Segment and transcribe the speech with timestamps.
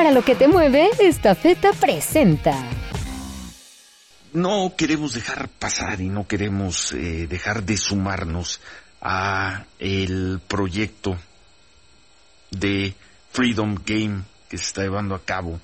[0.00, 2.56] Para lo que te mueve, esta feta presenta.
[4.32, 8.62] No queremos dejar pasar y no queremos eh, dejar de sumarnos
[9.02, 11.18] a el proyecto
[12.50, 12.94] de
[13.30, 15.60] Freedom Game que se está llevando a cabo.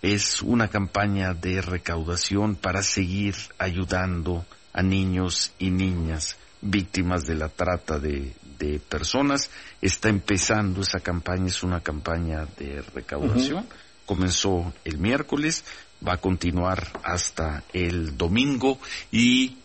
[0.00, 7.48] Es una campaña de recaudación para seguir ayudando a niños y niñas víctimas de la
[7.48, 8.32] trata de,
[8.88, 9.50] personas.
[9.80, 13.66] Está empezando esa campaña, es una campaña de recaudación.
[14.06, 15.64] Comenzó el miércoles,
[16.06, 18.78] va a continuar hasta el domingo
[19.10, 19.56] y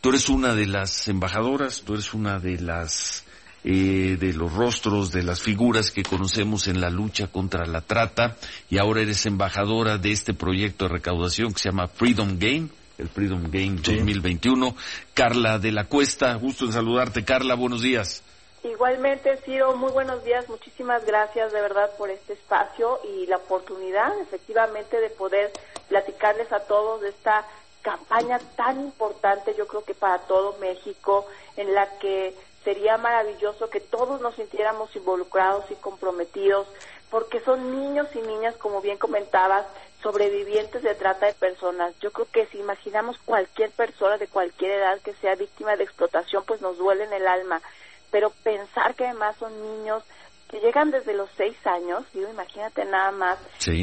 [0.00, 3.24] tú eres una de las embajadoras, tú eres una de las
[3.64, 8.36] eh, de los rostros, de las figuras que conocemos en la lucha contra la trata
[8.70, 13.08] y ahora eres embajadora de este proyecto de recaudación que se llama Freedom Game el
[13.08, 14.74] Freedom Game 2021.
[15.14, 17.24] Carla de la Cuesta, gusto en saludarte.
[17.24, 18.22] Carla, buenos días.
[18.64, 20.48] Igualmente, Ciro, muy buenos días.
[20.48, 25.52] Muchísimas gracias de verdad por este espacio y la oportunidad, efectivamente, de poder
[25.88, 27.46] platicarles a todos de esta
[27.82, 32.34] campaña tan importante, yo creo que para todo México, en la que
[32.68, 36.66] sería maravilloso que todos nos sintiéramos involucrados y comprometidos,
[37.08, 39.64] porque son niños y niñas, como bien comentabas,
[40.02, 41.98] sobrevivientes de trata de personas.
[42.00, 46.44] Yo creo que si imaginamos cualquier persona de cualquier edad que sea víctima de explotación,
[46.46, 47.62] pues nos duele en el alma.
[48.10, 50.02] Pero pensar que además son niños
[50.50, 53.38] que llegan desde los seis años, digo, imagínate nada más,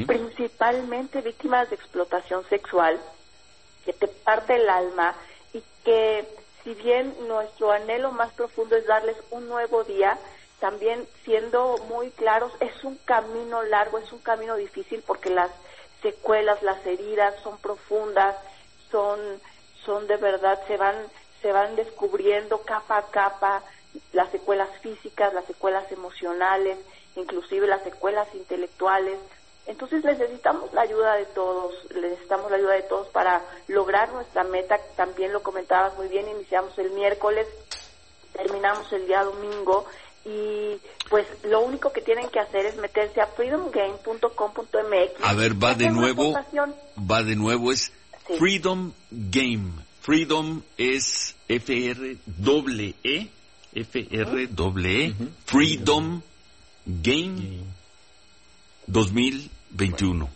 [0.06, 3.00] principalmente víctimas de explotación sexual,
[3.84, 5.16] que te parte el alma
[5.54, 10.18] y que si bien nuestro anhelo más profundo es darles un nuevo día,
[10.60, 15.52] también siendo muy claros, es un camino largo, es un camino difícil porque las
[16.02, 18.36] secuelas, las heridas son profundas,
[18.90, 19.20] son,
[19.86, 20.96] son de verdad, se van,
[21.44, 23.64] se van descubriendo capa a capa
[24.12, 26.80] las secuelas físicas, las secuelas emocionales,
[27.16, 29.20] inclusive las secuelas intelectuales.
[29.68, 34.80] Entonces necesitamos la ayuda de todos, necesitamos la ayuda de todos para lograr nuestra meta.
[34.96, 37.48] También lo comentabas muy bien, iniciamos el miércoles,
[38.34, 39.86] terminamos el día domingo
[40.24, 45.24] y pues lo único que tienen que hacer es meterse a freedomgame.com.mx.
[45.24, 46.34] A ver, va de nuevo,
[47.00, 47.92] va de nuevo, es
[48.38, 49.72] Freedom Game.
[50.02, 53.30] Freedom es F-R-E-E,
[53.74, 55.16] F-R-E-E,
[55.46, 56.22] Freedom
[56.86, 57.66] Game
[58.88, 60.30] 2021.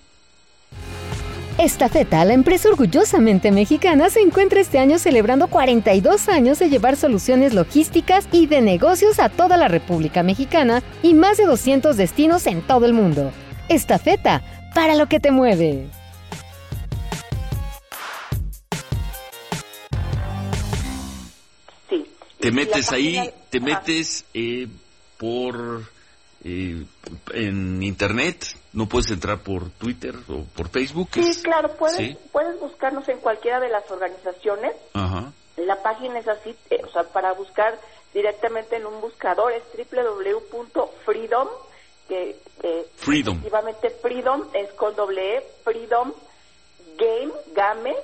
[1.59, 6.95] Esta feta, la empresa orgullosamente mexicana, se encuentra este año celebrando 42 años de llevar
[6.95, 12.47] soluciones logísticas y de negocios a toda la República Mexicana y más de 200 destinos
[12.47, 13.33] en todo el mundo.
[13.67, 14.41] Esta feta,
[14.73, 15.87] para lo que te mueve.
[21.89, 22.05] Sí.
[22.39, 24.69] Te metes ahí, te metes eh,
[25.17, 25.83] por
[26.45, 26.85] eh,
[27.33, 31.09] en internet, no puedes entrar por Twitter o por Facebook.
[31.13, 34.73] Sí, claro, puedes, puedes buscarnos en cualquiera de las organizaciones.
[35.57, 37.77] La página es así, eh, o sea, para buscar
[38.13, 41.47] directamente en un buscador es www.freedom,
[42.07, 42.37] que
[42.95, 43.37] freedom.
[43.37, 46.13] efectivamente freedom es con doble E, freedom
[46.97, 47.95] game, game,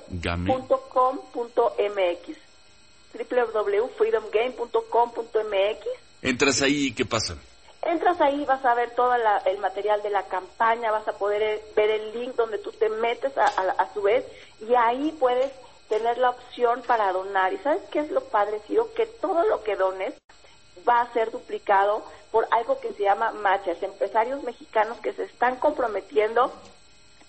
[3.16, 5.86] www.freedomgame.com.mx
[6.22, 7.36] Entras ahí y ¿qué pasa?
[7.96, 9.14] Entras ahí, vas a ver todo
[9.46, 12.90] el material de la campaña, vas a poder eh, ver el link donde tú te
[12.90, 14.22] metes a, su vez
[14.60, 15.50] y ahí puedes
[15.88, 17.54] tener la opción para donar.
[17.54, 18.92] ¿Y sabes qué es lo padre, Ciro?
[18.92, 20.12] Que todo lo que dones
[20.86, 25.56] va a ser duplicado por algo que se llama machas, empresarios mexicanos que se están
[25.56, 26.52] comprometiendo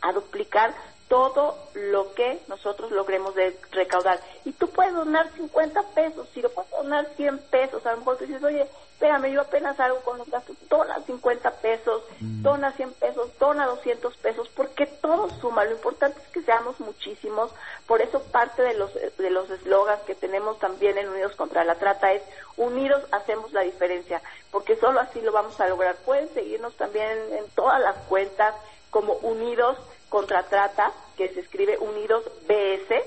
[0.02, 0.74] a duplicar
[1.08, 4.20] todo lo que nosotros logremos de recaudar.
[4.46, 8.18] Y tú puedes donar 50 pesos, si lo puedes donar 100 pesos, a lo mejor
[8.18, 12.42] tú dices, oye, espérame, yo apenas hago con los gastos, dona 50 pesos, mm.
[12.42, 17.52] dona 100 pesos, dona 200 pesos, porque todo suma, lo importante es que seamos muchísimos,
[17.86, 21.76] por eso parte de los de los eslogans que tenemos también en Unidos contra la
[21.76, 22.24] Trata es,
[22.58, 25.96] unidos hacemos la diferencia, porque solo así lo vamos a lograr.
[25.98, 28.56] Pueden seguirnos también en, todas las cuentas
[28.90, 29.78] como Unidos
[30.10, 33.04] contra Trata, que se escribe Unidos BS,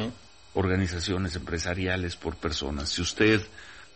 [0.54, 2.90] organizaciones empresariales, por personas.
[2.90, 3.42] Si usted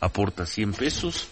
[0.01, 1.29] aporta 100 pesos,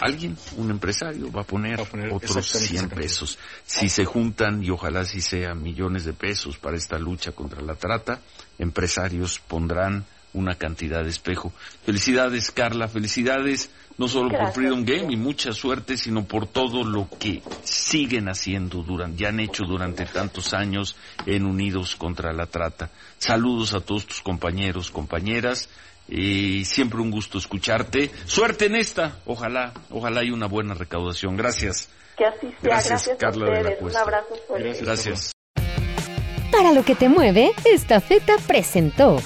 [0.00, 1.80] alguien, un empresario, va a poner,
[2.12, 3.36] otros 100 pesos.
[3.66, 7.74] Si se juntan, y ojalá si sea millones de pesos para esta lucha contra la
[7.74, 8.20] trata,
[8.60, 10.04] empresarios pondrán
[10.34, 11.52] una cantidad de espejo.
[11.84, 17.08] Felicidades, Carla, felicidades no solo por Freedom Game y mucha suerte, sino por todo lo
[17.18, 20.96] que siguen haciendo durante, ya han hecho durante tantos años
[21.26, 22.90] en Unidos contra la Trata.
[23.18, 25.68] Saludos a todos tus compañeros, compañeras,
[26.08, 28.10] y siempre un gusto escucharte.
[28.26, 31.36] Suerte en esta, ojalá, ojalá hay una buena recaudación.
[31.36, 31.88] Gracias.
[32.16, 32.56] Que así sea.
[32.62, 33.46] Gracias, Carla
[33.80, 34.36] Un abrazo
[34.82, 35.32] Gracias.
[36.52, 39.16] Para lo que te mueve, esta feta presentó.